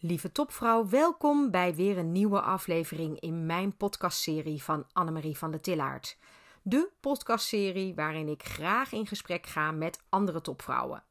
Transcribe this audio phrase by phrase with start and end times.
[0.00, 5.60] Lieve topvrouw, welkom bij weer een nieuwe aflevering in mijn podcastserie van Annemarie van de
[5.60, 6.18] Tillaert.
[6.62, 11.02] De podcastserie waarin ik graag in gesprek ga met andere topvrouwen.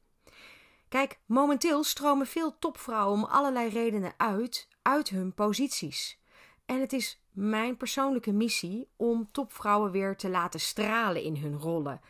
[0.88, 6.20] Kijk, momenteel stromen veel topvrouwen om allerlei redenen uit uit hun posities.
[6.66, 12.02] En het is mijn persoonlijke missie om topvrouwen weer te laten stralen in hun rollen.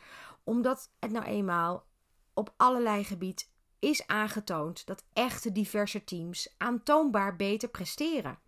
[0.44, 1.86] Omdat het nou eenmaal
[2.34, 3.54] op allerlei gebied
[3.86, 8.40] is aangetoond dat echte diverse teams aantoonbaar beter presteren.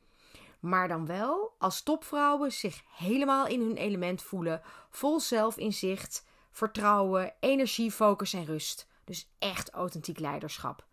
[0.59, 7.91] Maar dan wel als topvrouwen zich helemaal in hun element voelen, vol zelfinzicht, vertrouwen, energie,
[7.91, 8.87] focus en rust.
[9.03, 10.85] Dus echt authentiek leiderschap.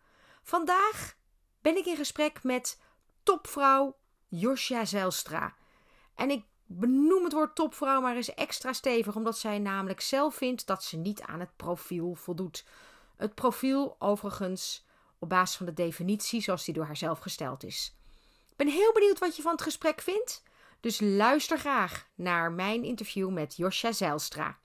[0.43, 1.17] Vandaag
[1.61, 2.81] ben ik in gesprek met
[3.23, 3.97] topvrouw
[4.29, 5.55] Josja Zelstra.
[6.15, 10.67] En ik benoem het woord topvrouw maar eens extra stevig, omdat zij namelijk zelf vindt
[10.67, 12.65] dat ze niet aan het profiel voldoet.
[13.25, 14.87] Het profiel overigens
[15.19, 17.97] op basis van de definitie zoals die door haarzelf gesteld is.
[18.51, 20.43] Ik ben heel benieuwd wat je van het gesprek vindt,
[20.81, 24.59] dus luister graag naar mijn interview met Josja Zijlstra.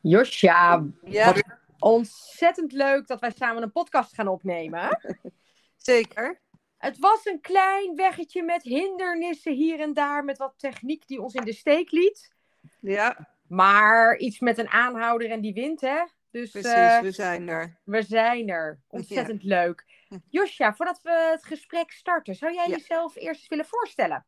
[0.00, 1.32] Josja, ja.
[1.32, 1.42] wat
[1.78, 5.00] ontzettend leuk dat wij samen een podcast gaan opnemen.
[5.76, 6.40] Zeker.
[6.78, 11.34] Het was een klein weggetje met hindernissen hier en daar, met wat techniek die ons
[11.34, 12.34] in de steek liet.
[12.80, 13.28] Ja.
[13.48, 16.02] Maar iets met een aanhouder en die wind, hè?
[16.30, 17.78] Dus, Precies, uh, we zijn er.
[17.84, 18.80] We zijn er.
[18.88, 19.84] Ontzettend leuk.
[20.30, 24.26] Josja, voordat we het gesprek starten, zou jij jezelf eerst eens willen voorstellen?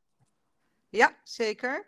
[0.89, 1.87] Ja, zeker.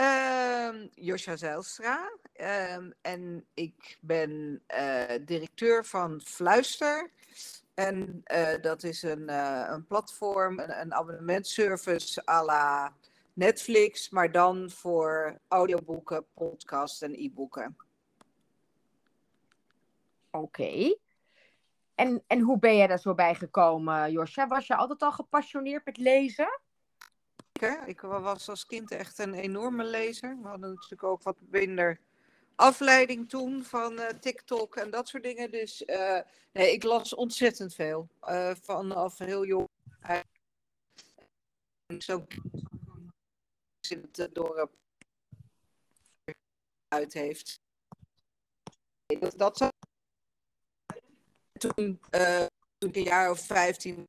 [0.00, 2.12] Uh, Josja Zijlstra.
[2.34, 7.10] Uh, en ik ben uh, directeur van Fluister.
[7.74, 9.28] En uh, dat is een,
[9.72, 12.94] een platform, een, een abonnementservice à la
[13.32, 17.76] Netflix, maar dan voor audioboeken, podcasts en e-boeken.
[20.30, 20.96] Oké.
[21.94, 24.46] En, en hoe ben jij daar zo bij gekomen, Josja?
[24.46, 26.60] Was je altijd al gepassioneerd met lezen?
[27.86, 30.38] Ik was als kind echt een enorme lezer.
[30.42, 32.00] We hadden natuurlijk ook wat minder
[32.54, 35.50] afleiding toen van uh, TikTok en dat soort dingen.
[35.50, 36.20] Dus uh,
[36.52, 38.08] nee, ik las ontzettend veel.
[38.28, 39.68] Uh, vanaf heel jong.
[41.98, 42.26] Zo
[43.88, 44.72] in het dorp
[46.88, 47.60] uit heeft.
[49.06, 49.72] Dat, dat
[51.60, 52.46] toen, uh,
[52.78, 54.08] toen ik een jaar of 15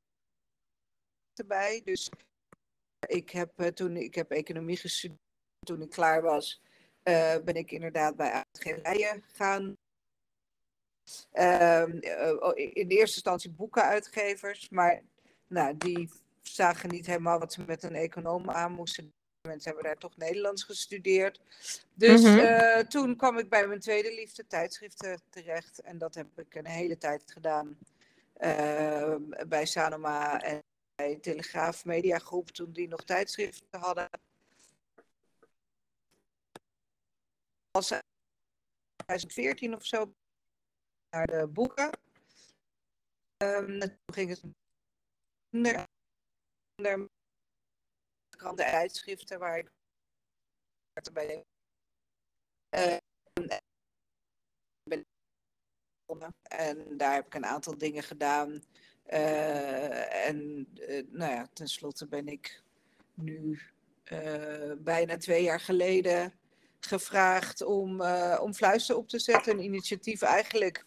[1.34, 1.81] erbij.
[1.84, 2.09] Dus
[3.07, 5.19] ik heb, uh, toen, ik heb economie gestudeerd.
[5.59, 6.62] Toen ik klaar was,
[7.03, 9.78] uh, ben ik inderdaad bij uitgeverijen gaan.
[11.31, 11.91] Ehm,
[12.53, 15.01] in de eerste instantie boekenuitgevers, maar
[15.47, 19.13] nou, die zagen niet helemaal wat ze met een econoom aan moesten.
[19.41, 21.40] Mensen hebben daar toch Nederlands gestudeerd.
[21.94, 22.88] Dus mm -hmm.
[22.88, 25.79] toen kwam ik bij mijn tweede liefde, tijdschriften, terecht.
[25.79, 27.78] En dat heb ik een hele tijd gedaan
[28.38, 29.16] uh,
[29.47, 30.63] bij Sanoma en
[30.96, 34.09] bij Telegraaf Media Groep, toen die nog tijdschriften hadden.
[37.72, 37.88] Als
[39.06, 40.13] 2014 of zo
[41.09, 41.90] naar de boeken.
[43.38, 44.41] Um, toen ging het
[48.41, 49.72] minder kranten en tijdschriften waar ik
[51.13, 51.46] bij
[52.75, 52.97] uh,
[54.84, 55.06] ben
[56.41, 58.63] en daar heb ik een aantal dingen gedaan.
[59.07, 62.63] Uh, en uh, nou ja, tenslotte ben ik
[63.13, 63.59] nu
[64.78, 66.34] bijna twee jaar geleden
[66.80, 68.01] gevraagd om,
[68.40, 69.53] om Fluister op te zetten.
[69.53, 70.85] Een initiatief eigenlijk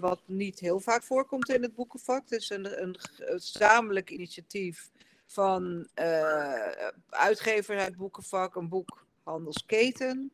[0.00, 2.28] wat niet heel vaak voorkomt in het boekenvak.
[2.28, 4.90] Dus een, een gezamenlijk initiatief
[5.32, 10.32] van uh, uitgever uit boekenvak, een boekhandelsketen,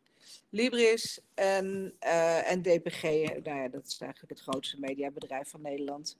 [0.50, 3.02] Libris en, uh, en DPG.
[3.42, 6.16] Nou ja, dat is eigenlijk het grootste mediabedrijf van Nederland.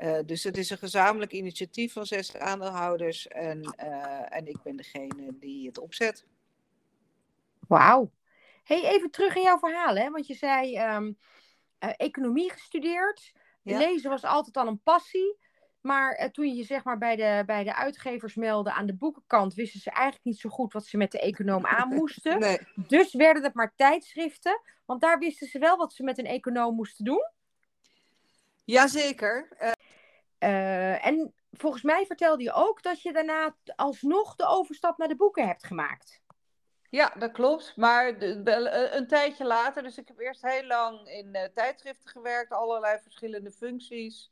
[0.00, 3.62] Uh, dus het is een gezamenlijk initiatief van zes aandeelhouders en,
[4.28, 6.24] en ik ben degene die het opzet.
[7.68, 8.10] Wauw.
[8.64, 10.10] Hey, even terug in jouw verhaal, hè?
[10.10, 11.18] want je zei um,
[11.78, 13.32] economie gestudeerd.
[13.62, 13.78] Ja.
[13.78, 15.36] Lezen was altijd al een passie.
[15.86, 18.94] Maar uh, toen je je zeg maar bij de, bij de uitgevers meldde aan de
[18.94, 22.38] boekenkant, wisten ze eigenlijk niet zo goed wat ze met de econoom aan moesten.
[22.46, 22.58] Nee.
[22.74, 24.60] Dus werden het maar tijdschriften.
[24.84, 27.30] Want daar wisten ze wel wat ze met een econoom moesten doen.
[28.64, 29.48] Jazeker.
[29.60, 29.70] Uh...
[30.38, 35.16] Uh, en volgens mij vertelde je ook dat je daarna alsnog de overstap naar de
[35.16, 36.20] boeken hebt gemaakt.
[36.90, 37.76] Ja, dat klopt.
[37.76, 42.08] Maar de, de, een tijdje later, dus ik heb eerst heel lang in uh, tijdschriften
[42.08, 44.30] gewerkt, allerlei verschillende functies.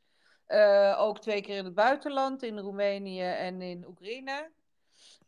[0.55, 4.51] Uh, ook twee keer in het buitenland, in Roemenië en in Oekraïne.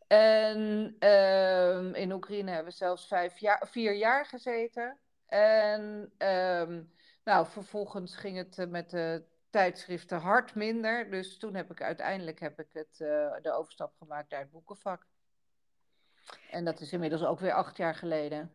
[0.07, 4.99] En uh, in Oekraïne hebben we zelfs vijf jaar, vier jaar gezeten.
[5.27, 6.93] En um,
[7.25, 11.11] nou, vervolgens ging het met de tijdschriften hard minder.
[11.11, 12.97] Dus toen heb ik uiteindelijk heb ik het,
[13.43, 15.07] de overstap gemaakt naar het boekenvak.
[16.51, 18.53] En dat is inmiddels ook weer acht jaar geleden.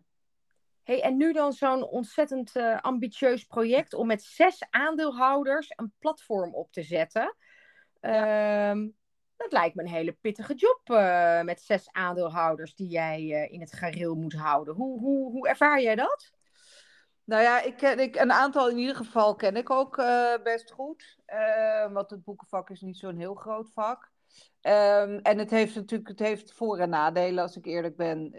[0.84, 2.52] Hey, en nu dan zo'n ontzettend
[2.82, 7.36] ambitieus project om met zes aandeelhouders een platform op te zetten.
[8.02, 8.70] Ja.
[8.72, 8.88] Ehm,
[9.42, 13.60] dat lijkt me een hele pittige job uh, met zes aandeelhouders die jij uh, in
[13.62, 14.74] het gareel moet houden.
[14.74, 16.32] Hoe, hoe, hoe ervaar jij dat?
[17.24, 19.96] Nou ja, ik ken ik, een aantal in ieder geval ken ik ook
[20.44, 21.18] best goed.
[21.92, 24.11] want het boekenvak is niet zo'n heel groot vak.
[24.62, 28.32] Um, en het heeft natuurlijk het heeft voor- en nadelen, als ik eerlijk ben.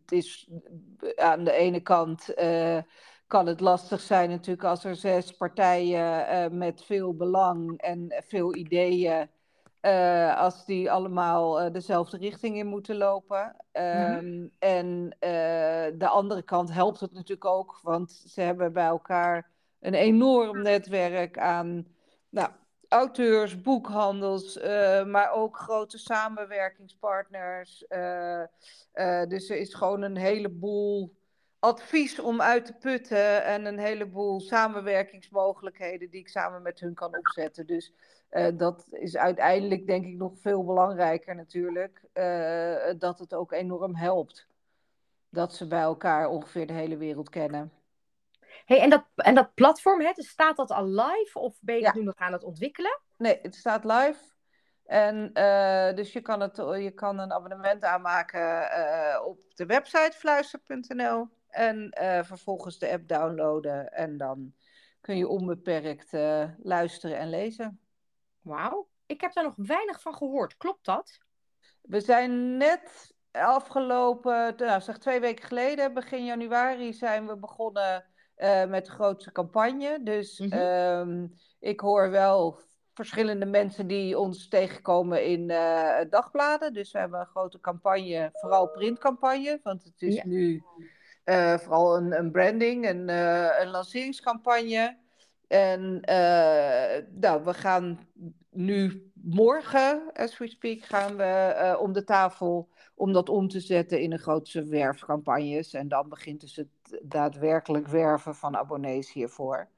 [0.00, 0.48] het is
[1.16, 2.34] aan de ene kant
[3.26, 9.28] kan het lastig zijn natuurlijk als er zes partijen met veel belang en veel ideeën
[10.36, 13.56] als die allemaal dezelfde richting in moeten lopen.
[13.72, 19.50] Um, En uh, de andere kant helpt het natuurlijk ook, want ze hebben bij elkaar
[19.80, 21.86] een enorm netwerk aan
[22.28, 22.50] nou,
[22.92, 24.58] auteurs, boekhandels,
[25.06, 27.84] maar ook grote samenwerkingspartners.
[29.28, 31.14] dus er is gewoon een heleboel
[31.58, 37.16] advies om uit te putten en een heleboel samenwerkingsmogelijkheden die ik samen met hun kan
[37.16, 37.66] opzetten.
[37.66, 37.92] Dus
[38.54, 42.00] dat is uiteindelijk denk ik nog veel belangrijker natuurlijk,
[42.98, 44.46] dat het ook enorm helpt.
[45.28, 47.72] Dat ze bij elkaar ongeveer de hele wereld kennen.
[48.64, 51.82] Hey, en, dat, en dat platform, hè, dus staat dat al live of ben je
[51.82, 51.94] ja.
[51.94, 53.00] nu nog aan het ontwikkelen?
[53.16, 54.30] Nee, het staat live.
[54.84, 61.28] En uh, dus je kan, het, je kan een abonnement aanmaken op de website fluister.nl
[61.48, 61.88] en
[62.24, 63.92] vervolgens de app downloaden.
[63.92, 64.54] En dan
[65.00, 66.12] kun je onbeperkt
[66.62, 67.80] luisteren en lezen.
[68.40, 70.56] Wauw, ik heb daar nog weinig van gehoord.
[70.56, 71.20] Klopt dat?
[71.82, 78.04] We zijn net afgelopen, nou, zeg twee weken geleden, begin januari, zijn we begonnen
[78.42, 80.00] uh, met de grootste campagne.
[80.02, 81.34] Dus mm -hmm.
[81.60, 82.60] ik hoor wel
[82.94, 86.72] verschillende mensen die ons tegenkomen in uh, dagbladen.
[86.72, 90.26] Dus we hebben een grote campagne, vooral printcampagne, want het is ja.
[90.26, 90.62] nu
[91.24, 93.08] uh, vooral een, een branding, een,
[93.60, 94.96] een lanceringscampagne.
[95.48, 96.00] En
[97.20, 98.08] nou, we gaan
[98.50, 103.60] nu morgen, as we speak, gaan we uh, om de tafel om dat om te
[103.60, 105.72] zetten in een grootse werfcampagnes.
[105.72, 106.68] En dan begint dus het
[107.02, 109.68] daadwerkelijk werven van abonnees hiervoor.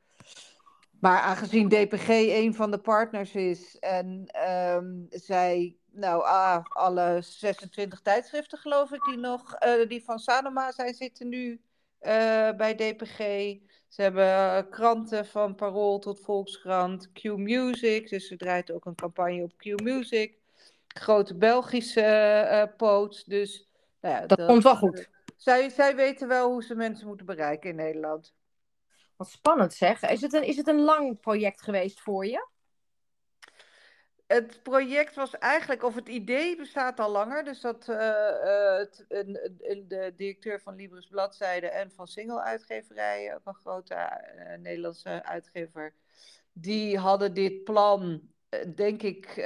[1.00, 8.00] Maar aangezien DPG een van de partners is en um, zij, nou, ah, alle 26
[8.00, 11.58] tijdschriften geloof ik die nog, uh, die van Sanoma zijn, zitten nu uh,
[12.56, 13.18] bij DPG.
[13.88, 19.42] Ze hebben kranten van Parool tot Volkskrant, Q Music, dus ze draait ook een campagne
[19.42, 20.34] op Q Music.
[20.88, 23.68] Grote Belgische uh, poot, dus...
[24.00, 25.08] Nou ja, dat, dat, komt wel goed.
[25.44, 28.34] Zij, zij weten wel hoe ze mensen moeten bereiken in Nederland.
[29.16, 30.02] Wat spannend zeg.
[30.02, 32.48] Is het een, is het een lang project geweest voor je?
[34.26, 37.44] Het project was eigenlijk, of het idee bestaat al langer.
[37.44, 43.34] Dus dat uh, uh, een, een, de directeur van Libris Bladzijde en van Single Uitgeverij,
[43.34, 45.94] ook een grote uh, Nederlandse uitgever,
[46.52, 48.20] die hadden dit plan,
[48.74, 49.36] denk ik,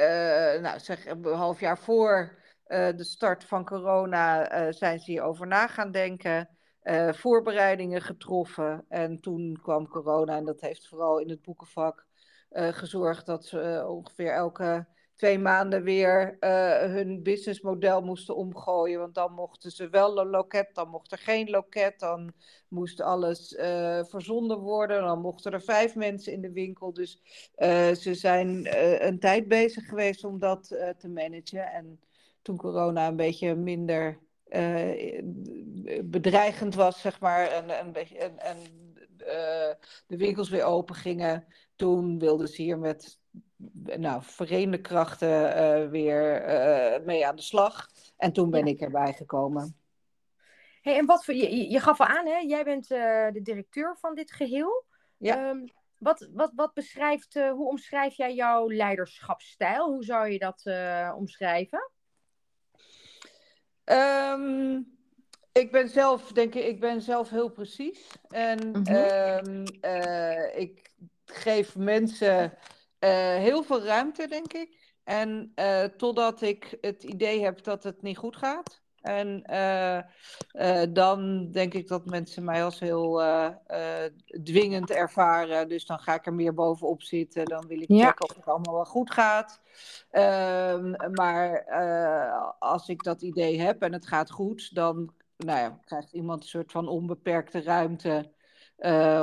[0.60, 2.36] nou zeg een half jaar voor
[2.68, 6.48] de start van corona, zijn ze hierover na gaan denken.
[7.10, 12.06] voorbereidingen getroffen en toen kwam corona en dat heeft vooral in het boekenvak
[12.50, 18.98] uh, gezorgd dat ze uh, ongeveer elke twee maanden weer uh, hun businessmodel moesten omgooien.
[18.98, 22.32] Want dan mochten ze wel een loket, dan mocht er geen loket, dan
[22.68, 23.54] moest alles
[24.08, 25.02] verzonden worden.
[25.02, 26.92] Dan mochten er vijf mensen in de winkel.
[26.92, 27.22] Dus
[28.00, 28.66] ze zijn
[29.06, 30.66] een tijd bezig geweest om dat
[30.98, 31.72] te managen.
[31.72, 32.00] En
[32.48, 34.18] toen corona een beetje minder
[36.04, 38.56] bedreigend was, zeg maar, en, en, en, en
[40.06, 43.20] de winkels weer open gingen, toen wilden ze hier met
[43.96, 46.42] nou, verenigde krachten uh, weer
[47.04, 47.88] mee aan de slag.
[48.16, 48.72] En toen ben ja.
[48.72, 49.76] ik erbij gekomen.
[50.82, 52.38] Hey, en wat voor, je, je gaf al aan, hè?
[52.38, 54.84] jij bent de directeur van dit geheel.
[55.16, 55.48] Ja.
[55.48, 55.64] Um,
[55.98, 59.92] wat, wat, wat beschrijft, hoe omschrijf jij jouw leiderschapsstijl?
[59.92, 60.62] Hoe zou je dat
[61.16, 61.90] omschrijven?
[63.90, 64.96] Um,
[65.52, 68.06] ik ben zelf, denk ik, ik ben zelf heel precies.
[68.28, 68.96] En mm -hmm.
[69.46, 69.64] um,
[70.54, 70.90] ik
[71.24, 72.58] geef mensen
[73.00, 74.92] uh, heel veel ruimte, denk ik.
[75.04, 78.80] En uh, totdat ik het idee heb dat het niet goed gaat.
[79.08, 83.22] En uh, dan denk ik dat mensen mij als heel
[84.42, 85.68] dwingend ervaren.
[85.68, 87.44] Dus dan ga ik er meer bovenop zitten.
[87.44, 88.06] Dan wil ik ja.
[88.06, 89.60] checken of het allemaal wel goed gaat.
[90.10, 91.64] Ehm, maar
[92.58, 96.48] als ik dat idee heb en het gaat goed, dan nou ja, krijgt iemand een
[96.48, 98.32] soort van onbeperkte ruimte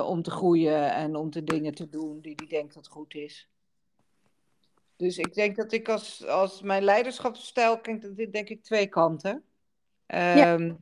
[0.06, 3.50] om te groeien en om de dingen te doen die hij denkt dat goed is.
[4.98, 7.80] Dus ik denk dat ik als, als mijn leiderschapsstijl,
[8.16, 9.44] dit denk ik twee kanten.
[10.08, 10.74] Ehm,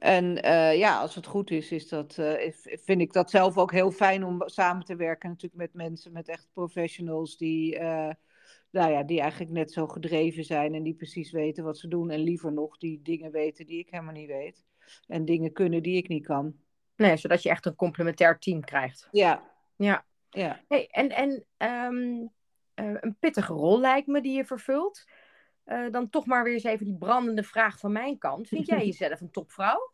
[0.00, 3.72] en uh, ja, als het goed is, is dat, uh, vind ik dat zelf ook
[3.72, 5.28] heel fijn om samen te werken.
[5.28, 8.10] Natuurlijk met mensen, met echt professionals die, uh,
[8.70, 12.10] nou ja, die eigenlijk net zo gedreven zijn en die precies weten wat ze doen.
[12.10, 14.64] En liever nog die dingen weten die ik helemaal niet weet.
[15.06, 16.54] En dingen kunnen die ik niet kan.
[16.96, 19.08] Nee, zodat je echt een complementair team krijgt.
[19.10, 19.50] Ja.
[19.76, 20.04] Ja.
[20.30, 20.60] ja.
[20.68, 22.30] Hey, en en um,
[23.00, 25.04] een pittige rol lijkt me die je vervult.
[25.70, 28.48] Uh, dan toch maar weer eens even die brandende vraag van mijn kant.
[28.48, 29.92] Vind jij jezelf een topvrouw?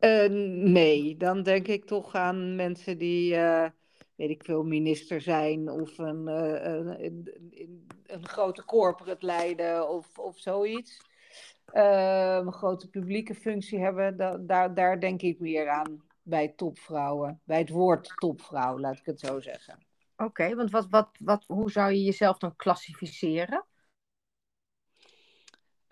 [0.00, 0.28] Uh,
[0.70, 3.68] nee, dan denk ik toch aan mensen die, uh,
[4.14, 10.38] weet ik veel, minister zijn of een, een, een, een, grote corporate leiden of, of
[10.38, 11.00] zoiets.
[11.72, 17.40] een grote publieke functie hebben, da daar, daar denk ik meer aan bij topvrouwen.
[17.44, 19.78] Bij het woord topvrouw, laat ik het zo zeggen.
[20.16, 23.64] Oké, want wat, wat, wat, hoe zou je jezelf dan klassificeren?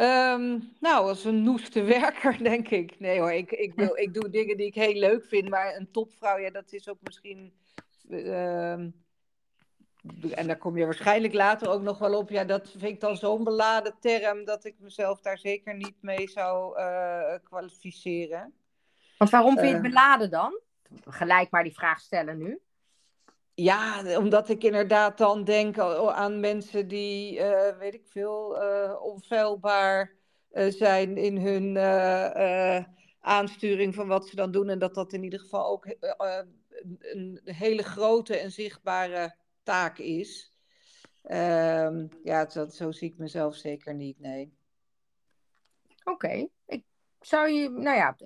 [0.03, 3.01] Um, nou, als een noeste werker, denk ik.
[3.01, 5.91] Nee hoor, ik, ik, wil, ik doe dingen die ik heel leuk vind, maar een
[5.91, 7.53] topvrouw, ja, dat is ook misschien.
[8.09, 12.31] Uh, en daar kom je waarschijnlijk later ook nog wel op.
[12.31, 16.29] Ja, dat vind ik dan zo'n beladen term dat ik mezelf daar zeker niet mee
[16.29, 18.55] zou uh, kwalificeren.
[19.19, 19.93] Want waarom vind je het ehm.
[19.93, 20.61] beladen dan?
[21.05, 22.61] Gelijk maar die vraag stellen nu.
[23.55, 30.13] Ja, omdat ik inderdaad dan denk aan mensen die, uh, weet ik veel, uh, onfeilbaar
[30.53, 31.79] uh, zijn in hun
[33.21, 34.69] aansturing van wat ze dan doen.
[34.69, 35.97] En dat dat in ieder geval ook
[36.99, 40.55] een hele grote en zichtbare taak is.
[41.31, 44.53] Um, ja, dat, zo zie ik mezelf zeker niet, nee.
[46.05, 46.85] Oké, ik
[47.21, 48.17] zou je, nou ja,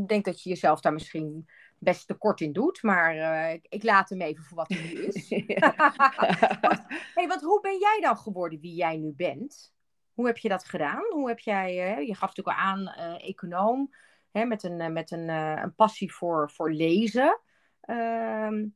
[0.00, 1.48] ik denk dat je jezelf daar misschien
[1.78, 2.82] best tekort in doet.
[2.82, 5.28] Maar uh, ik laat hem even voor wat hij nu is.
[7.14, 9.74] hey, wat, hoe ben jij dan geworden wie jij nu bent?
[10.12, 11.04] Hoe heb je dat gedaan?
[11.10, 13.94] Hoe heb jij, uh, je gaf natuurlijk al aan, uh, econoom,
[14.30, 17.40] hè, met, een, met een, een passie voor, voor lezen.
[17.80, 18.66] Ehm,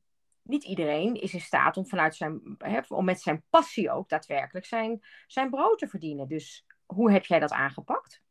[0.42, 4.66] niet iedereen is in staat om, vanuit zijn, hè, om met zijn passie ook daadwerkelijk
[4.66, 6.28] zijn, zijn brood te verdienen.
[6.28, 8.22] Dus hoe heb jij dat aangepakt?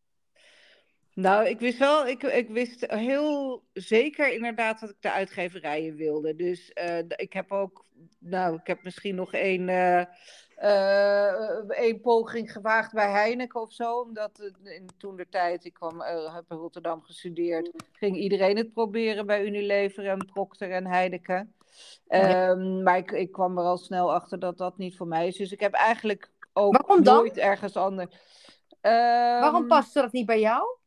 [1.21, 6.35] Nou, ik wist wel, ik, ik wist heel zeker inderdaad dat ik de uitgeverijen wilde.
[6.35, 7.85] Dus uh, ik heb ook,
[8.19, 10.03] nou, ik heb misschien nog één, uh,
[10.63, 13.99] uh, één poging gewaagd bij Heineken of zo.
[13.99, 14.51] Omdat
[14.97, 16.01] toen de tijd, ik kwam,
[16.35, 21.53] heb in Rotterdam gestudeerd, ging iedereen het proberen bij Unilever en Procter en Heineken.
[22.07, 25.37] Um, maar ik, ik kwam er al snel achter dat dat niet voor mij is.
[25.37, 28.15] Dus ik heb eigenlijk ook nooit ergens anders.
[28.81, 28.91] Um,
[29.39, 30.79] Waarom paste dat niet bij jou?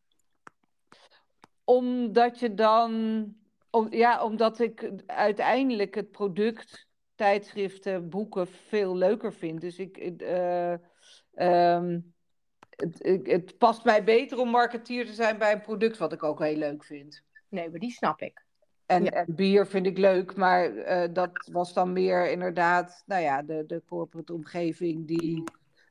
[1.65, 3.25] Omdat je dan,
[3.71, 9.61] om, ja, omdat ik uiteindelijk het product, tijdschriften, boeken veel leuker vind.
[9.61, 10.75] Dus ik, uh,
[11.35, 12.15] um,
[12.77, 16.39] het, het, past mij beter om marketeer te zijn bij een product wat ik ook
[16.39, 17.23] heel leuk vind.
[17.49, 18.45] Nee, maar die snap ik.
[18.87, 23.43] En, en bier vind ik leuk, maar uh, dat was dan meer inderdaad, nou ja,
[23.43, 25.43] de, de corporate omgeving die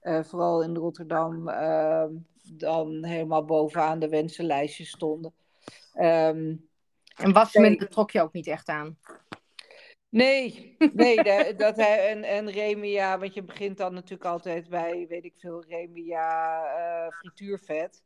[0.03, 2.05] uh, vooral in Rotterdam uh,
[2.41, 5.33] dan helemaal bovenaan de wensenlijstjes stonden.
[5.95, 6.69] Um,
[7.15, 8.97] en wasmiddelen trok je ook niet echt aan?
[10.09, 15.05] Nee, nee de, dat hij, en, en Remia, want je begint dan natuurlijk altijd bij,
[15.09, 18.03] weet ik veel, Remia uh, frituurvet.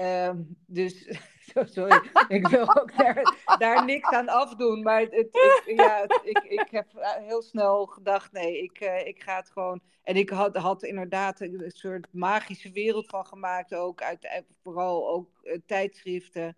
[0.00, 1.18] Um, dus,
[1.74, 4.82] sorry, ik wil ook daar, daar, niks aan afdoen.
[4.82, 6.86] Maar het, ik, ja, ik, ik heb
[7.18, 9.80] heel snel gedacht, nee, ik, uh, ik ga het gewoon...
[10.02, 14.02] En ik had, had inderdaad een soort magische wereld van gemaakt ook.
[14.02, 16.56] Uit, vooral ook uh, tijdschriften.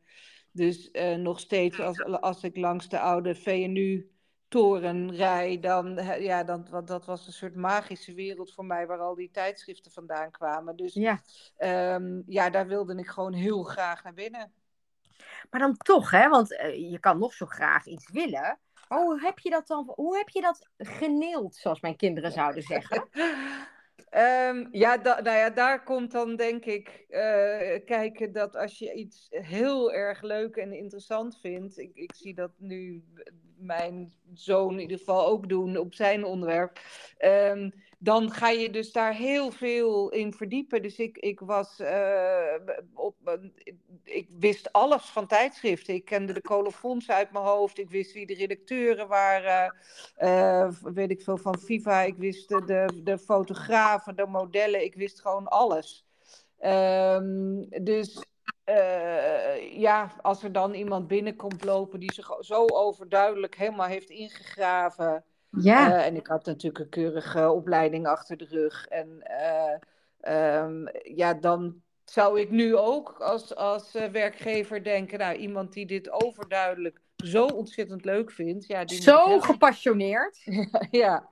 [0.52, 6.66] Dus uh, nog steeds, als, als ik langs de oude VNU-toren rij, dan, ja, dan,
[6.71, 10.76] want dat was een soort magische wereld voor mij waar al die tijdschriften vandaan kwamen.
[10.76, 11.21] Dus ja,
[11.95, 14.52] um, ja daar wilde ik gewoon heel graag naar binnen.
[15.51, 16.29] Maar dan toch, hè?
[16.29, 18.59] Want uh, je kan nog zo graag iets willen.
[18.89, 19.93] hoe heb je dat dan?
[19.95, 23.09] Hoe heb je dat geneeld, zoals mijn kinderen zouden zeggen?
[24.11, 27.19] Um, ja, nou ja, daar komt dan denk ik uh,
[27.85, 31.79] kijken dat als je iets heel erg leuk en interessant vindt.
[31.79, 33.05] Ik, ik zie dat nu
[33.59, 36.81] mijn zoon in ieder geval ook doen op zijn onderwerp.
[37.25, 40.83] Um, dan ga je dus daar heel veel in verdiepen.
[40.83, 42.55] Dus ik, ik was uh,
[42.95, 43.38] op,
[44.05, 45.95] ik wist alles van tijdschriften.
[45.95, 47.79] Ik kende de colofons uit mijn hoofd.
[47.79, 49.77] Ik wist wie de redacteuren waren.
[50.19, 52.03] Uh, weet ik veel van Viva.
[52.03, 54.85] Ik wist de, de, fotografen, de modellen.
[54.85, 56.07] Ik wist gewoon alles.
[56.61, 58.25] Um, dus
[58.69, 65.25] eh, ja, als er dan iemand binnenkomt lopen die zich zo overduidelijk helemaal heeft ingegraven.
[65.51, 65.93] Ja.
[65.93, 68.87] Eh, en ik had natuurlijk een keurige opleiding achter de rug.
[68.87, 69.75] En eh,
[70.21, 76.11] ehm, ja, dan zou ik nu ook als, als werkgever denken, nou, iemand die dit
[76.11, 78.67] overduidelijk zo ontzettend leuk vindt.
[78.67, 80.45] Ja, die Zo gepassioneerd.
[80.91, 81.29] Ja.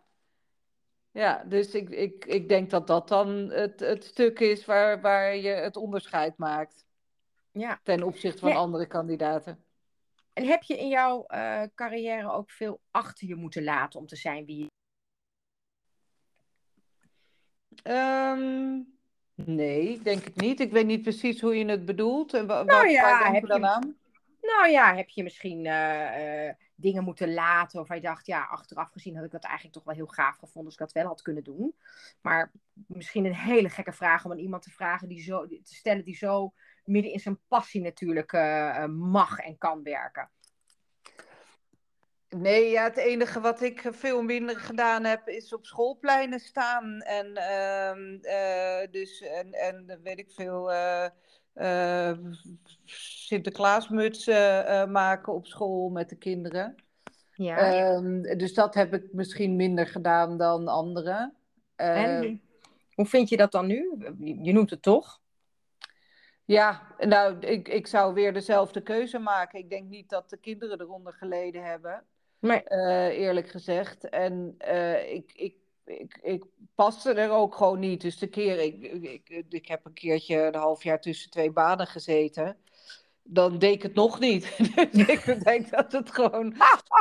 [1.10, 5.36] Ja, dus ik, ik, ik denk dat dat dan het, het stuk is waar, waar
[5.36, 6.86] je het onderscheid maakt
[7.58, 7.80] Ja.
[7.82, 9.64] ten opzichte van andere kandidaten.
[10.32, 14.16] En heb je in jouw eh, carrière ook veel achter je moeten laten om te
[14.16, 14.66] zijn wie je
[17.82, 18.80] Ehm,
[19.34, 20.60] nee, ik denk het niet.
[20.60, 22.34] Ik weet niet precies hoe je het bedoelt.
[22.34, 23.96] En wa- Nou wat, ja, waar denk heb je dan je- aan?
[24.40, 28.90] Nou ja, heb je misschien eh, eh, dingen moeten laten of je dacht, ja, achteraf
[28.92, 31.22] gezien had ik dat eigenlijk toch wel heel gaaf gevonden als ik dat wel had
[31.22, 31.74] kunnen doen.
[32.20, 32.52] Maar
[32.86, 36.16] misschien een hele gekke vraag om aan iemand te vragen die zo, te stellen die
[36.16, 36.52] zo
[36.86, 40.30] midden in zijn passie natuurlijk eh, eh, mag en kan werken.
[42.28, 47.00] Nee, ja, het enige wat ik veel minder gedaan heb, is op schoolpleinen staan.
[47.00, 52.12] En, ehm, eh, dus, en, en weet ik veel, eh,
[52.84, 56.74] Sinterklaasmutsen maken op school met de kinderen.
[57.32, 57.56] Ja.
[57.56, 61.34] Ehm, dus dat heb ik misschien minder gedaan dan anderen.
[61.76, 62.40] En
[62.94, 63.96] hoe vind je dat dan nu?
[64.42, 65.20] Je noemt het toch?
[66.46, 69.58] Ja, nou, ik, ik zou weer dezelfde keuze maken.
[69.58, 72.04] Ik denk niet dat de kinderen eronder geleden hebben,
[72.40, 72.62] Nee.
[72.62, 74.08] eh, eerlijk gezegd.
[74.08, 78.00] En eh, ik, ik, ik, ik paste er ook gewoon niet.
[78.00, 81.86] Dus de keer, ik, ik, ik heb een keertje een half jaar tussen twee banen
[81.86, 82.56] gezeten.
[83.28, 84.56] Dan deed ik het nog niet.
[84.92, 86.54] Dus ik denk dat het gewoon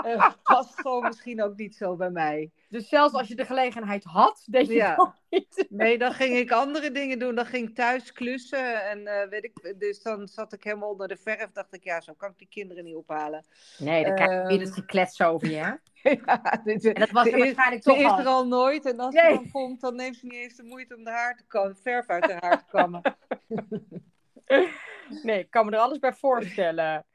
[0.03, 2.51] eh, past gewoon misschien ook niet zo bij mij.
[2.69, 4.87] Dus zelfs als je de gelegenheid had, deed je Ja.
[4.89, 5.65] het nog niet.
[5.69, 7.35] Nee, dan ging ik andere dingen doen.
[7.35, 8.83] Dan ging ik thuis klussen.
[8.89, 11.51] En eh, weet ik, dus dan zat ik helemaal onder de verf.
[11.51, 13.45] Dacht ik, ja, zo kan ik die kinderen niet ophalen.
[13.77, 15.71] Nee, dan krijg je Ehm, weer dat geklets over je, hè?
[16.25, 18.19] ja, dit, En dat was er waarschijnlijk toch is al.
[18.19, 18.85] er al nooit.
[18.85, 19.23] En als Nee.
[19.23, 21.75] ze dan komt, dan neemt ze niet eens de moeite om de haar te komen,
[21.75, 23.01] verf uit haar haar te kammen.
[25.23, 27.05] Nee, ik kan me er alles bij voorstellen.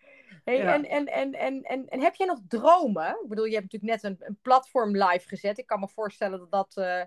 [0.44, 0.74] Hey, Ja.
[0.74, 3.18] en, en, en, en, en, en heb jij nog dromen?
[3.22, 5.58] Ik bedoel, je hebt natuurlijk net een, een platform live gezet.
[5.58, 7.02] Ik kan me voorstellen dat dat, eh,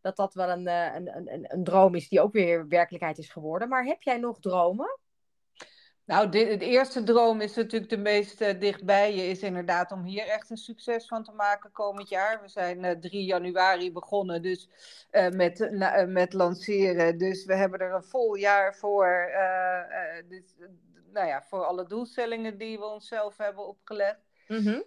[0.00, 3.28] dat, dat wel eh, een, een, een, een droom is die ook weer werkelijkheid is
[3.28, 3.68] geworden.
[3.68, 4.98] Maar heb jij nog dromen?
[6.12, 10.02] Nou, dit, de eerste droom is natuurlijk de meest eh, dichtbij je, is inderdaad om
[10.04, 12.40] hier echt een succes van te maken komend jaar.
[12.42, 14.68] We zijn eh 3 januari begonnen dus,
[15.10, 19.78] eh, met, eh, eh, met lanceren, dus we hebben er een vol jaar voor, eh,
[19.78, 20.66] eh, dus, eh,
[21.12, 24.20] nou ja, voor alle doelstellingen die we onszelf hebben opgelegd.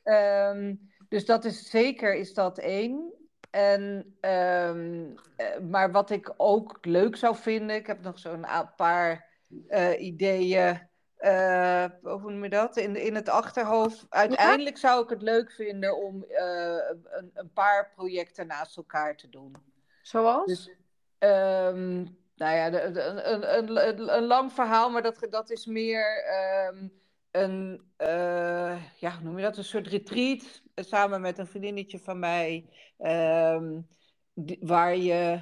[0.03, 0.75] Ehm,
[1.09, 3.13] dus dat is zeker is dat één.
[3.49, 9.33] En, ehm, eh, maar wat ik ook leuk zou vinden, ik heb nog zo'n paar
[9.67, 14.06] eh, ideeën, eh, hoe noem je dat, in, in het achterhoofd.
[14.10, 16.78] Uiteindelijk zou ik het leuk vinden om eh,
[17.12, 19.56] een, een paar projecten naast elkaar te doen.
[20.01, 20.45] Zoals?
[20.45, 20.71] Dus,
[21.17, 21.95] ehm,
[22.36, 26.23] nou ja, de- de- een, een, een, een lang verhaal, maar dat, dat is meer
[26.23, 26.88] ehm,
[27.32, 29.58] een, eh, ja, hoe noem je dat?
[29.58, 33.82] Een soort retreat samen met een vriendinnetje van mij, ehm,
[34.60, 35.41] waar je,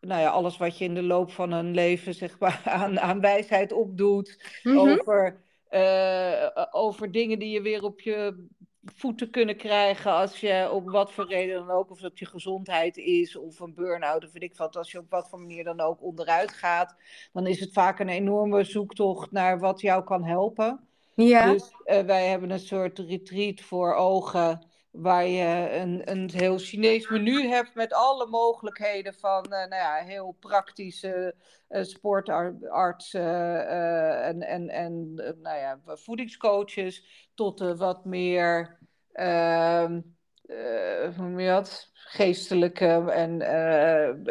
[0.00, 3.20] nou ja, alles wat je in de loop van een leven, zeg maar, aan, aan
[3.20, 4.78] wijsheid opdoet, Mhm.
[4.78, 8.46] over, eh, over dingen die je weer op je
[8.84, 12.96] voeten kunnen krijgen als je op wat voor reden dan ook, of dat je gezondheid
[12.96, 15.80] is of een burn-out of weet ik wat, als je op wat voor manier dan
[15.80, 16.96] ook onderuit gaat,
[17.32, 20.88] dan is het vaak een enorme zoektocht naar wat jou kan helpen.
[21.14, 21.52] Ja.
[21.52, 24.66] Dus eh, wij hebben een soort retreat voor ogen.
[24.90, 29.94] Waar je een, een heel Chinees menu hebt met alle mogelijkheden van eh, nou ja,
[29.94, 31.34] heel praktische
[31.70, 38.78] eh, sportarts eh, en, en, en nou ja, voedingscoaches tot wat meer
[39.12, 40.00] ehm,
[40.42, 43.40] eh, hoe geestelijke en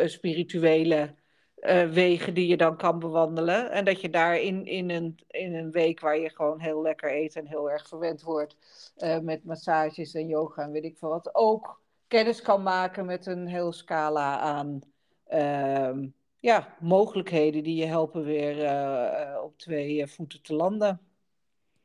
[0.09, 1.15] spirituele
[1.59, 3.71] eh, wegen die je dan kan bewandelen.
[3.71, 7.15] En dat je daar in, in, een, in een week waar je gewoon heel lekker
[7.15, 8.55] eet en heel erg verwend wordt
[8.95, 13.25] eh, met massages en yoga en weet ik veel wat, ook kennis kan maken met
[13.25, 14.81] een heel scala aan
[15.27, 21.01] ehm, ja, mogelijkheden die je helpen weer eh, op twee voeten te landen.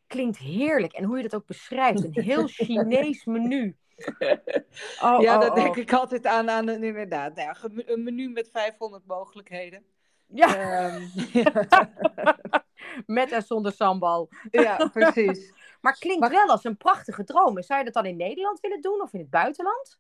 [0.07, 0.93] Klinkt heerlijk.
[0.93, 2.05] En hoe je dat ook beschrijft.
[2.05, 3.77] Een heel Chinees menu.
[5.03, 5.55] Oh, ja, oh, daar oh.
[5.55, 7.35] denk ik altijd aan, aan een, inderdaad.
[7.35, 9.85] Nou ja, een menu met 500 mogelijkheden.
[10.27, 11.03] Ja, Ehm,
[13.07, 14.29] met en zonder sambal.
[14.51, 15.53] ja, precies.
[15.81, 17.63] Maar klinkt Maar- wel als een prachtige droom.
[17.63, 19.99] Zou je dat dan in Nederland willen doen of in het buitenland?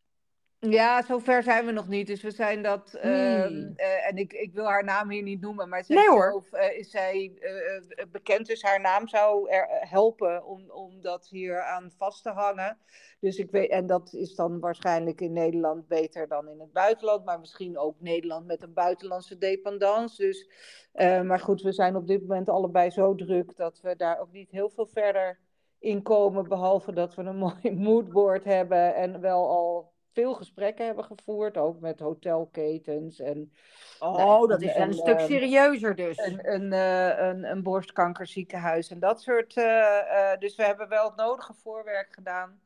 [0.70, 2.07] Ja, zover zijn we nog niet.
[2.07, 2.98] Dus we zijn dat.
[3.00, 3.72] Hmm.
[3.77, 6.31] eh, en ik, ik wil haar naam hier niet noemen, maar zij Nee, hoor.
[6.31, 8.46] zelf, eh, is zij eh, eh, bekend.
[8.46, 12.79] Dus haar naam zou er eh, helpen om, om dat hier aan vast te hangen.
[13.20, 17.24] Dus ik weet, en dat is dan waarschijnlijk in Nederland beter dan in het buitenland.
[17.24, 20.22] Maar misschien ook Nederland met een buitenlandse dependance.
[20.22, 20.48] Dus,
[20.92, 24.33] eh, maar goed, we zijn op dit moment allebei zo druk dat we daar ook
[24.33, 25.38] niet heel veel verder
[25.79, 26.48] in komen.
[26.48, 31.81] Behalve dat we een mooi moodboard hebben en wel al veel gesprekken hebben gevoerd, ook
[31.81, 33.53] met hotelketens en
[34.00, 36.18] Oh, Nee, dat is en- een en, stuk ehm, serieuzer dus.
[36.18, 39.57] een, een, eh, een, een borstkankerziekenhuis en dat soort.
[39.57, 42.61] eh, eh, dus we hebben wel het nodige voorwerk gedaan.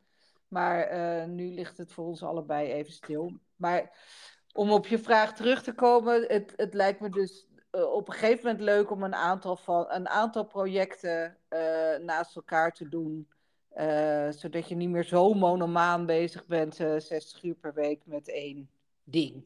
[0.48, 0.88] Maar
[1.28, 3.32] nu ligt het voor ons allebei even stil.
[3.56, 3.90] Maar
[4.52, 8.44] om op je vraag terug te komen, het, het lijkt me dus op een gegeven
[8.46, 11.36] moment leuk om een aantal, van, een aantal projecten
[12.00, 13.28] naast elkaar te doen.
[13.78, 18.28] Eh, zodat je niet meer zo monomaan bezig bent, eh 60 uur per week met
[18.28, 18.70] één
[19.04, 19.44] ding.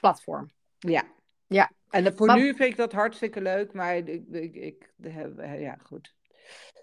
[0.00, 0.50] Platform.
[0.78, 1.02] Ja.
[1.46, 1.70] Ja.
[1.90, 5.32] En eh, voor Maar- nu vind ik dat hartstikke leuk, maar ik, ik, ik heb,
[5.58, 6.14] ja, goed.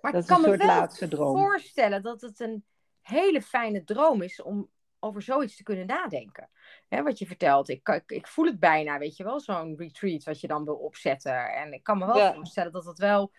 [0.02, 1.38] Maar Dat ik is kan een me wel laatste droom.
[1.38, 2.66] voorstellen dat het een
[3.02, 6.50] hele fijne droom is om over zoiets te kunnen nadenken.
[6.88, 10.24] Hè, wat je vertelt, ik, ik, ik voel het bijna, weet je wel, zo'n retreat
[10.24, 11.54] wat je dan wil opzetten.
[11.54, 12.34] En ik kan me wel Ja.
[12.34, 13.32] voorstellen dat het wel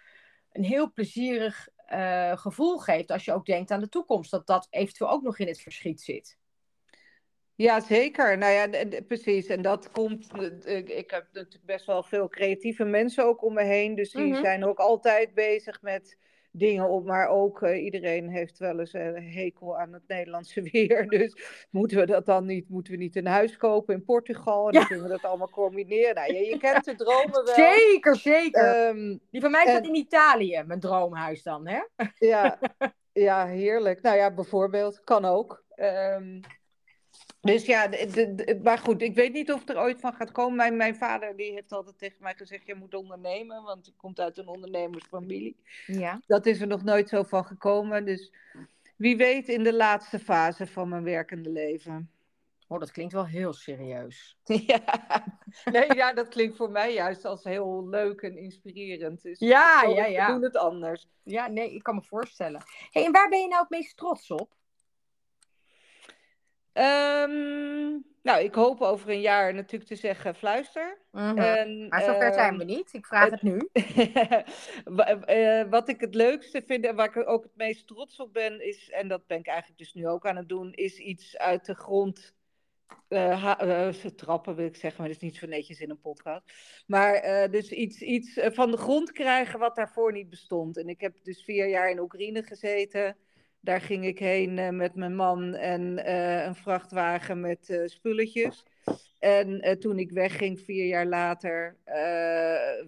[0.53, 4.31] een heel plezierig eh, gevoel geeft als je ook denkt aan de toekomst.
[4.31, 6.39] Dat dat eventueel ook nog in het verschiet zit.
[7.55, 8.39] Ja, zeker.
[8.39, 9.47] Nou ja, precies.
[9.47, 10.29] En dat komt.
[10.65, 13.95] eh, Ik, ik heb natuurlijk best wel veel creatieve mensen ook om me heen.
[13.95, 14.41] Dus die Mhm.
[14.41, 16.19] zijn ook altijd bezig met
[16.51, 17.05] dingen op.
[17.05, 21.09] Maar ook eh, iedereen heeft wel eens een hekel aan het Nederlandse weer.
[21.09, 22.69] Dus moeten we dat dan niet?
[22.69, 24.67] Moeten we niet een huis kopen in Portugal?
[24.67, 24.87] En dan Ja.
[24.89, 26.15] kunnen we dat allemaal combineren.
[26.15, 27.55] Nou, je, je kent de dromen wel.
[27.55, 28.63] Zeker, zeker.
[28.87, 31.81] Ehm, Die van mij staat en- in Italië, mijn droomhuis dan, hè?
[32.19, 32.59] Ja,
[33.13, 34.03] ja, heerlijk.
[34.03, 35.65] Nou ja, bijvoorbeeld, kan ook.
[35.75, 36.41] Ehm,
[37.41, 40.13] dus ja, de, de- de- maar goed, ik weet niet of het er ooit van
[40.13, 40.57] gaat komen.
[40.57, 44.21] Mijn, mijn vader die heeft altijd tegen mij gezegd, je moet ondernemen, want hij komt
[44.21, 45.57] uit een ondernemersfamilie.
[45.87, 46.21] Ja.
[46.27, 48.05] Dat is er nog nooit zo van gekomen.
[48.05, 48.33] Dus
[48.97, 52.11] wie weet in de laatste fase van mijn werkende leven.
[52.71, 54.37] Oh, dat klinkt wel heel serieus.
[54.67, 55.25] Ja,
[55.65, 59.23] nee, ja, dat klinkt voor mij juist als heel leuk en inspirerend.
[59.23, 60.27] Dus Ja, ja, ja.
[60.33, 61.09] doen het anders.
[61.23, 62.63] Ja, nee, ik kan me voorstellen.
[62.91, 64.57] Hey, en waar ben je nou het meest trots op?
[66.73, 67.89] Ehm,
[68.23, 70.99] nou, ik hoop over een jaar natuurlijk te zeggen fluister.
[71.13, 72.93] En, Maar zover zijn ehm, we niet.
[72.93, 73.69] Ik vraag het nu.
[75.25, 78.67] eh, wat ik het leukste vind en waar ik ook het meest trots op ben,
[78.67, 81.67] is, en dat ben ik eigenlijk dus nu ook aan het doen, is iets uit
[81.67, 82.37] de grond
[83.09, 86.43] eh, trappen, wil ik zeggen, maar dat is niet zo netjes in een podcast.
[86.87, 90.77] Maar dus iets, iets van de grond krijgen wat daarvoor niet bestond.
[90.79, 93.17] En ik heb dus vier jaar in Oekraïne gezeten.
[93.61, 98.65] Daar ging ik heen eh, met mijn man en eh, een vrachtwagen met eh, spulletjes.
[99.19, 101.77] En toen ik wegging, vier jaar later,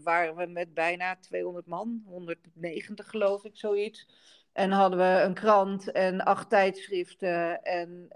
[0.02, 4.08] waren we met bijna 200 man, 190 geloof ik, zoiets.
[4.52, 8.06] En hadden we een krant en acht tijdschriften en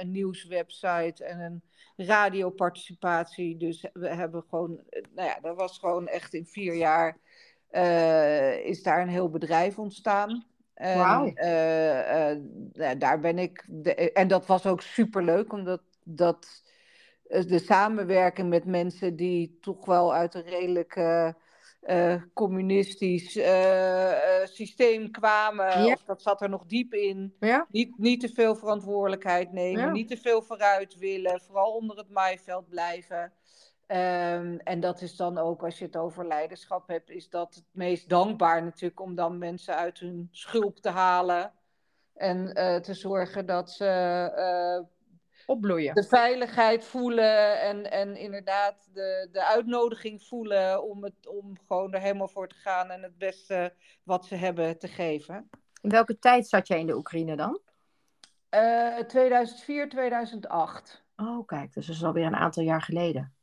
[0.00, 1.62] een nieuwswebsite en een
[1.96, 3.56] radioparticipatie.
[3.56, 4.80] Dus we hebben gewoon,
[5.14, 7.18] nou ja, dat was gewoon echt in vier jaar
[8.64, 10.51] is daar een heel bedrijf ontstaan.
[10.74, 12.38] En, eh, eh,
[12.72, 16.62] nou, daar ben ik, de- en dat was ook superleuk, omdat dat
[17.28, 21.00] eh, de samenwerking met mensen die toch wel uit een redelijk
[22.32, 23.32] communistisch
[24.44, 25.92] systeem kwamen, Ja.
[25.92, 27.36] of dat zat er nog diep in.
[27.40, 27.66] Ja?
[27.70, 29.90] Niet, niet te veel verantwoordelijkheid nemen, Ja.
[29.90, 33.32] niet te veel vooruit willen, vooral onder het maaiveld blijven.
[33.86, 37.64] Ehm, en dat is dan ook, als je het over leiderschap hebt, is dat het
[37.70, 41.52] meest dankbaar natuurlijk om dan mensen uit hun schulp te halen.
[42.14, 43.86] En eh, te zorgen dat ze
[44.36, 44.80] eh,
[45.46, 45.94] Opbloeien.
[45.94, 52.00] de veiligheid voelen en, en inderdaad de, de uitnodiging voelen om, het, om gewoon er
[52.00, 55.50] helemaal voor te gaan en het beste wat ze hebben te geven.
[55.80, 57.60] In welke tijd zat jij in de Oekraïne dan?
[58.48, 61.04] Eh 2004, 2008.
[61.16, 63.34] Oh, kijk, dus dat is alweer een aantal jaar geleden.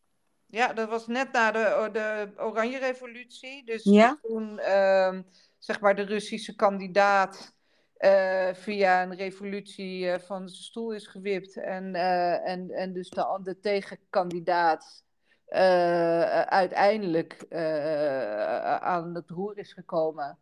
[0.51, 3.65] Ja, dat was net na de, de Oranje Revolutie.
[3.65, 4.17] Dus Ja?
[4.21, 5.21] toen ehm,
[5.57, 7.53] zeg maar de Russische kandidaat
[7.99, 11.57] eh, via een revolutie eh, van zijn stoel is gewipt.
[11.57, 15.03] En, eh, en, en dus de, de tegenkandidaat
[16.45, 17.45] uiteindelijk
[18.79, 20.37] aan het roer is gekomen.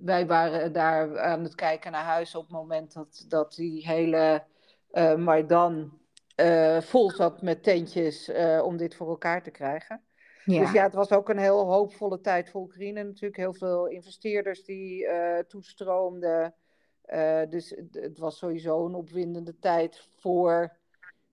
[0.00, 4.44] Wij waren daar aan het kijken naar huis op het moment dat, dat die hele
[5.16, 5.98] Maidan
[6.34, 10.04] eh, vol zat met tentjes eh, om dit voor elkaar te krijgen.
[10.44, 10.60] Ja.
[10.60, 13.36] Dus ja, het was ook een heel hoopvolle tijd voor Oekraïne natuurlijk.
[13.36, 16.54] Heel veel investeerders die eh, toestroomden.
[17.48, 20.76] Dus het, het was sowieso een opwindende tijd voor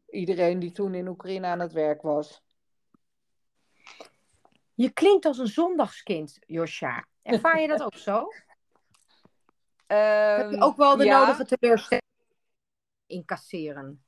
[0.09, 2.43] iedereen die toen in Oekraïne aan het werk was.
[4.73, 7.05] Je klinkt als een zondagskind, Josja.
[7.21, 8.27] Ervaar je dat ook zo?
[9.87, 11.19] Heb je Ehm, ook wel de ja.
[11.19, 12.05] nodige teleurstelling
[13.05, 14.03] incasseren?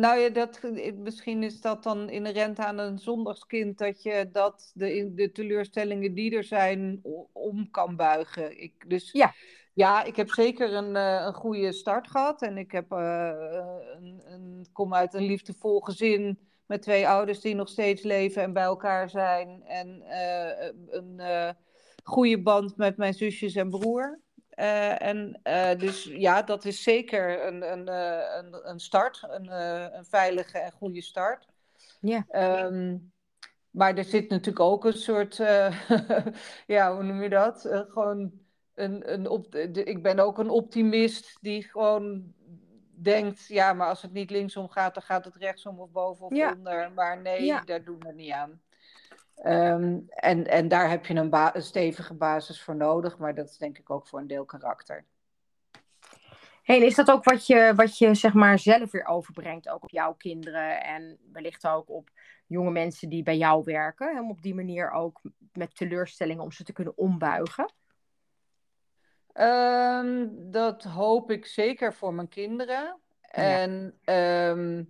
[0.00, 0.60] Nou ja, dat,
[0.96, 6.36] misschien is dat dan inherent aan een zondagskind dat je dat de, de teleurstellingen die
[6.36, 7.00] er zijn
[7.32, 8.62] om kan buigen.
[8.62, 9.34] Ik, dus Ja.
[9.72, 13.32] ja, ik heb zeker een, eh, een goede start gehad en ik heb, eh,
[14.00, 18.52] een, een, kom uit een liefdevol gezin met twee ouders die nog steeds leven en
[18.52, 21.50] bij elkaar zijn en eh, een eh,
[22.02, 24.20] goede band met mijn zusjes en broer.
[24.54, 29.50] Eh, en eh, dus ja, dat is zeker een, een, eh, een, een start, een,
[29.96, 31.46] een veilige en goede start.
[32.00, 32.24] Ja.
[32.28, 32.96] Ehm,
[33.70, 35.36] maar er zit natuurlijk ook een soort,
[36.66, 37.60] ja, hoe noem je dat?
[37.88, 38.32] Gewoon
[38.74, 42.34] een, een op, de- ik ben ook een optimist die gewoon
[42.96, 46.34] denkt, ja, maar als het niet linksom gaat, dan gaat het rechtsom of boven of
[46.34, 46.52] Ja.
[46.52, 46.92] onder.
[46.92, 47.60] Maar nee, Ja.
[47.60, 48.62] daar doen we niet aan.
[49.34, 53.48] Ehm, en, en daar heb je een, ba- een stevige basis voor nodig, maar dat
[53.48, 55.04] is denk ik ook voor een deel karakter.
[56.62, 59.90] Hey, is dat ook wat je, wat je zeg maar zelf weer overbrengt, ook op
[59.90, 62.10] jouw kinderen en wellicht ook op
[62.46, 64.18] jonge mensen die bij jou werken?
[64.18, 65.20] Om op die manier ook
[65.52, 67.72] met teleurstellingen om ze te kunnen ombuigen?
[69.32, 72.98] Ehm, dat hoop ik zeker voor mijn kinderen.
[73.20, 74.84] En, ehm,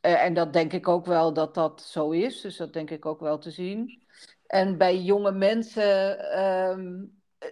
[0.00, 2.40] eh, en dat denk ik ook wel dat dat zo is.
[2.40, 4.02] Dus dat denk ik ook wel te zien.
[4.46, 7.04] En bij jonge mensen ehm,
[7.38, 7.48] eh,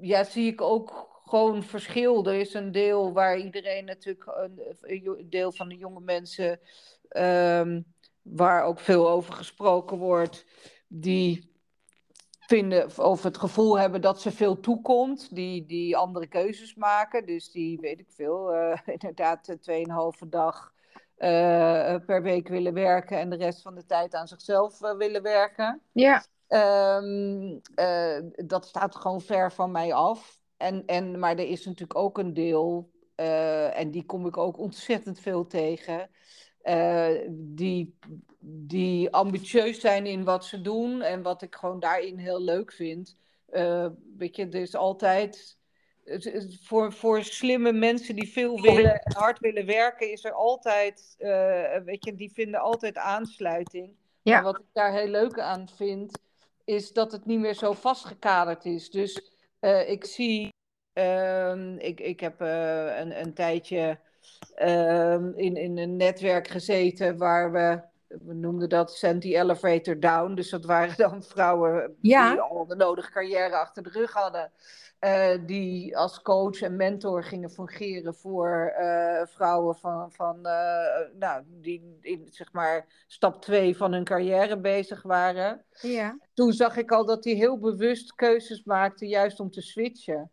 [0.00, 2.26] ja, zie ik ook gewoon verschil.
[2.26, 6.60] Er is een deel waar iedereen natuurlijk, een, deel van de jonge mensen,
[7.08, 7.82] ehm,
[8.22, 10.46] waar ook veel over gesproken wordt,
[10.88, 11.50] die
[12.38, 17.26] vinden of het gevoel hebben dat ze veel toekomt, die, die andere keuzes maken.
[17.26, 20.72] Dus die, weet ik veel, eh, inderdaad tweeënhalve dag
[21.22, 25.22] eh, per week willen werken en de rest van de tijd aan zichzelf eh, willen
[25.22, 25.80] werken.
[25.92, 30.40] Ja, Ehm, eh, dat staat gewoon ver van mij af.
[30.56, 34.58] En, en, maar er is natuurlijk ook een deel, eh, en die kom ik ook
[34.58, 36.10] ontzettend veel tegen,
[36.62, 37.98] eh, die,
[38.40, 43.16] die ambitieus zijn in wat ze doen en wat ik gewoon daarin heel leuk vind.
[43.46, 45.58] Eh, weet je, er is altijd.
[46.62, 51.76] Voor, voor slimme mensen die veel willen en hard willen werken, is er altijd, eh,
[51.84, 53.94] weet je, die vinden altijd aansluiting.
[54.22, 54.34] Ja.
[54.34, 56.18] Maar wat ik daar heel leuk aan vind,
[56.64, 58.90] is dat het niet meer zo vastgekaderd is.
[58.90, 60.52] Dus eh, ik zie,
[60.92, 63.98] ehm, ik, ik heb eh, een, een tijdje
[64.54, 67.80] ehm, in, in een netwerk gezeten waar we,
[68.24, 70.34] we noemden dat the Elevator Down.
[70.34, 72.30] Dus dat waren dan vrouwen Ja.
[72.30, 74.52] die al de nodige carrière achter de rug hadden.
[74.98, 81.42] eh, die als coach en mentor gingen fungeren voor eh, vrouwen van, van eh, nou,
[81.46, 86.90] die in zeg maar stap 2 van hun carrière bezig waren ja, toen zag ik
[86.90, 90.30] al dat hij heel bewust keuzes maakte, juist om te switchen.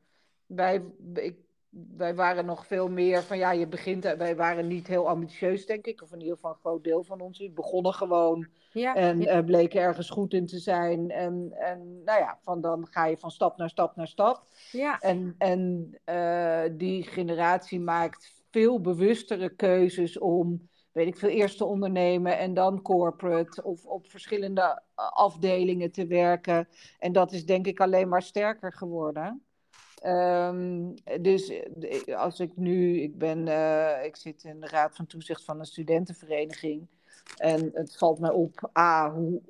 [1.13, 1.35] Ik,
[1.69, 5.85] wij waren nog veel meer van ja, je begint, wij waren niet heel ambitieus, denk
[5.85, 7.39] ik, of in ieder geval een groot deel van ons.
[7.39, 8.95] We begonnen gewoon ja.
[8.95, 9.27] en ja.
[9.27, 11.11] eh, bleken ergens goed in te zijn.
[11.11, 14.43] En, en nou ja, van dan ga je van stap naar stap naar stap.
[14.71, 14.99] ja.
[14.99, 21.65] En, en eh, die generatie maakt veel bewustere keuzes om, weet ik veel, eerst te
[21.65, 26.67] ondernemen en dan corporate of op verschillende eh, afdelingen te werken.
[26.99, 29.43] En dat is denk ik alleen maar sterker geworden.
[30.01, 35.05] Ehm, dus eh, als ik nu, ik ben, eh, ik zit in de raad van
[35.05, 36.87] toezicht van een studentenvereniging.
[37.37, 39.41] En het valt mij op, A, hoe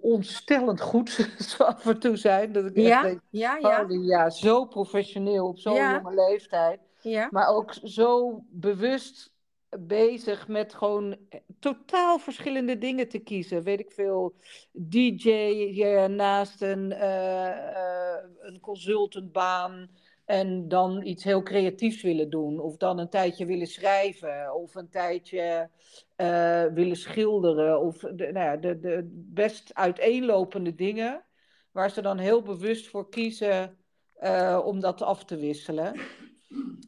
[0.00, 2.52] ontstellend goed ze af en toe zijn.
[2.52, 5.92] Dat ik echt denk, ja, ja, Holy, ja, zo professioneel op zo'n Ja.
[6.02, 6.80] jonge leeftijd.
[7.00, 7.28] ja.
[7.30, 9.32] Maar ook zo bewust
[9.80, 11.16] bezig met gewoon
[11.58, 13.62] totaal verschillende dingen te kiezen.
[13.62, 14.34] Weet ik veel,
[14.72, 19.90] DJ naast een, eh, eh, een consultantbaan
[20.26, 22.60] en dan iets heel creatiefs willen doen.
[22.60, 24.54] Of dan een tijdje willen schrijven.
[24.54, 25.70] Of een tijdje
[26.16, 27.80] eh, willen schilderen.
[27.80, 31.24] Of de, nou ja, de, de best uiteenlopende dingen.
[31.72, 33.78] Waar ze dan heel bewust voor kiezen
[34.14, 36.00] eh, om dat af te wisselen.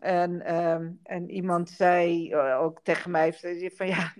[0.01, 3.33] En, ehm, en iemand zei eh, ook tegen mij
[3.75, 4.13] van ja,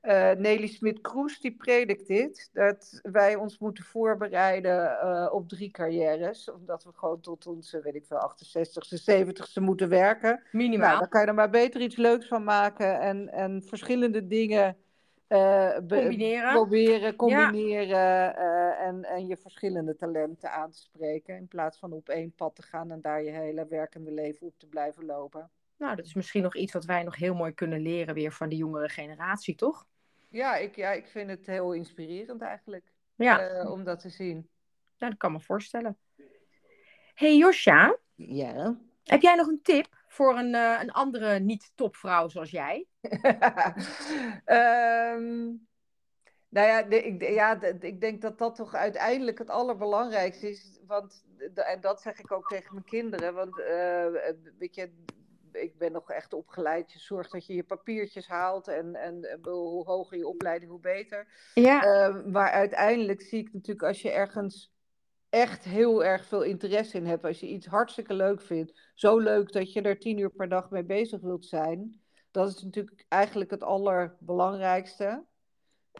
[0.00, 6.50] eh, Nelly Smit-Kroes die predikt dit, dat wij ons moeten voorbereiden eh, op drie carrières,
[6.50, 10.42] omdat we gewoon tot onze, weet ik veel, 68ste, 70ste moeten werken.
[10.52, 10.88] Minimaal.
[10.88, 14.76] Nou, dan kan je er maar beter iets leuks van maken en, en verschillende dingen
[15.26, 16.52] eh, be- Combineren.
[16.52, 21.36] proberen, combineren eh, en, en je verschillende talenten aan te spreken.
[21.36, 24.58] In plaats van op één pad te gaan en daar je hele werkende leven op
[24.58, 25.50] te blijven lopen.
[25.76, 28.48] Nou, dat is misschien nog iets wat wij nog heel mooi kunnen leren weer van
[28.48, 29.86] de jongere generatie, toch?
[30.28, 32.92] Ja, ik, ja, ik vind het heel inspirerend eigenlijk.
[33.14, 33.62] Ja.
[33.62, 34.48] Uh, om dat te zien.
[34.98, 35.98] Nou, dat kan me voorstellen.
[37.14, 37.96] hey Josja.
[38.14, 38.76] Ja?
[39.04, 42.86] Heb jij nog een tip voor een, uh, een andere niet-topvrouw zoals jij?
[44.46, 45.66] Um,
[46.54, 50.78] nou ja, de, ik, ja de, ik denk dat dat toch uiteindelijk het allerbelangrijkste is.
[50.86, 53.34] Want, en dat zeg ik ook tegen mijn kinderen.
[53.34, 54.06] Want uh,
[54.58, 54.90] weet je,
[55.52, 56.92] ik ben nog echt opgeleid.
[56.92, 58.68] Je zorgt dat je je papiertjes haalt.
[58.68, 61.26] En, en hoe hoger je opleiding, hoe beter.
[61.54, 62.08] Ja.
[62.08, 64.72] Uh, maar uiteindelijk zie ik natuurlijk als je ergens
[65.28, 67.24] echt heel erg veel interesse in hebt.
[67.24, 68.72] Als je iets hartstikke leuk vindt.
[68.94, 72.00] Zo leuk dat je er tien uur per dag mee bezig wilt zijn.
[72.34, 75.24] Dat is natuurlijk eigenlijk het allerbelangrijkste.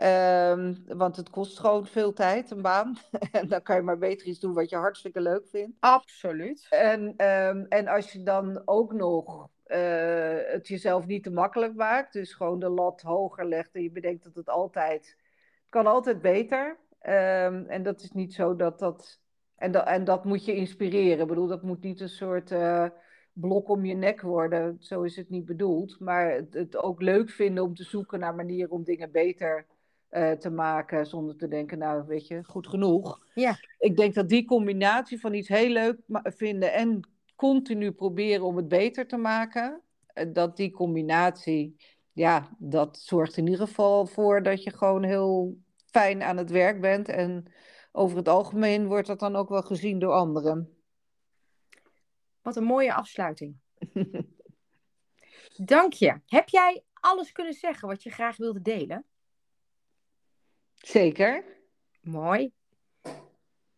[0.03, 2.97] Um, want het kost gewoon veel tijd, een baan.
[3.33, 5.77] en dan kan je maar beter iets doen wat je hartstikke leuk vindt.
[5.81, 6.67] Absoluut.
[6.71, 12.13] En, um, en als je dan ook nog uh, het jezelf niet te makkelijk maakt,
[12.13, 15.17] dus gewoon de lat hoger legt en je bedenkt dat het altijd,
[15.69, 16.79] kan altijd beter.
[17.03, 19.21] Um, en dat is niet zo dat dat,
[19.57, 21.21] en, dat, en dat moet je inspireren.
[21.21, 22.87] Ik bedoel, dat moet niet een soort uh,
[23.35, 24.77] blok om je nek worden.
[24.81, 26.01] Zo is het niet bedoeld.
[26.01, 29.67] Maar het, het ook leuk vinden om te zoeken naar manieren om dingen beter
[30.11, 31.07] uh, te maken.
[31.07, 33.19] Zonder te denken, nou weet je, goed genoeg.
[33.35, 33.57] Ja.
[33.79, 38.69] Ik denk dat die combinatie van iets heel leuk vinden en continu proberen om het
[38.69, 39.81] beter te maken.
[40.15, 41.77] uh, Dat die combinatie,
[42.13, 46.81] ja, dat zorgt in ieder geval voor dat je gewoon heel fijn aan het werk
[46.81, 47.09] bent.
[47.09, 47.53] En
[47.93, 50.74] over het algemeen wordt dat dan ook wel gezien door anderen.
[52.45, 53.57] Wat een mooie afsluiting.
[55.57, 56.21] Dank je.
[56.27, 59.05] Heb jij alles kunnen zeggen wat je graag wilde delen?
[60.75, 61.45] Zeker.
[62.01, 62.53] Mooi.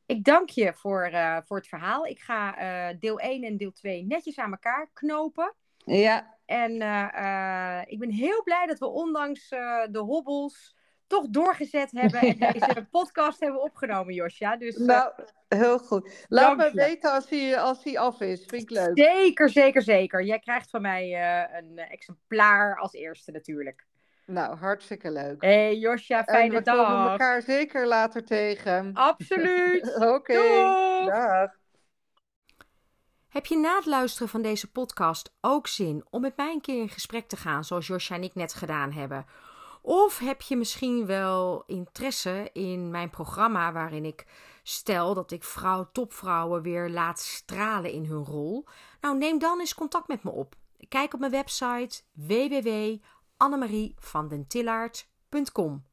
[0.06, 2.06] Ik dank je voor, uh, voor het verhaal.
[2.06, 5.54] Ik ga uh, deel 1 en deel 2 netjes aan elkaar knopen.
[5.76, 6.38] Ja.
[6.44, 9.48] En uh, ik ben heel blij dat we ondanks
[9.90, 10.75] de hobbels
[11.06, 14.56] toch doorgezet hebben en deze podcast hebben opgenomen, Josja.
[14.56, 15.12] Dus, nou,
[15.48, 16.26] heel goed.
[16.28, 18.44] Laat me weten als hij, als hij af is.
[18.46, 18.98] Vind ik leuk.
[18.98, 20.24] Zeker, zeker, zeker.
[20.24, 21.12] Jij krijgt van mij
[21.58, 23.86] een exemplaar als eerste natuurlijk.
[24.26, 25.42] Nou, hartstikke leuk.
[25.42, 26.76] Hé hey, Josja, fijne en we dag.
[26.76, 28.90] We komen elkaar zeker later tegen.
[28.94, 29.94] Absoluut.
[29.96, 31.04] Oké, okay.
[31.04, 31.50] dag.
[33.28, 36.80] Heb je na het luisteren van deze podcast ook zin om met mij een keer
[36.80, 39.26] in gesprek te gaan, zoals Josja en ik net gedaan hebben?
[39.88, 44.26] Of heb je misschien wel interesse in mijn programma waarin ik
[44.62, 48.64] stel dat ik vrouw, topvrouwen weer laat stralen in hun rol?
[49.00, 50.54] Nou, neem dan eens contact met me op.
[50.88, 52.96] Kijk op mijn website www
[53.36, 55.84] annemarievandentillaert.com.